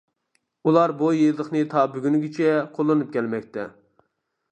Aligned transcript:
ئۇلار 0.69 0.93
بۇ 1.01 1.09
يېزىقنى 1.17 1.61
تا 1.73 1.83
بۈگۈنگىچە 1.97 2.55
قوللىنىپ 2.79 3.13
كەلمەكتە. 3.17 3.67